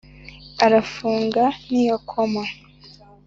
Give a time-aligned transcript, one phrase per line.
[0.65, 2.43] arafunga ntiyakoma